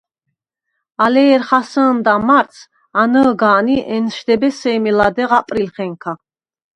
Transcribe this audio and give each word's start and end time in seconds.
ალე 1.03 1.23
ერ 1.35 1.41
ხასჷ̄ნდა 1.47 2.15
მარტს, 2.27 2.59
ანჷ̄გან 3.01 3.67
ი 3.75 3.77
ენშდებე 3.95 4.49
სემი 4.59 4.91
ლადეღ 4.97 5.31
აპრილხენქა. 5.39 6.11